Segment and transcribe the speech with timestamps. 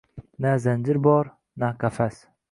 [0.45, 1.29] Na zanjir bor,
[1.65, 2.17] na qafas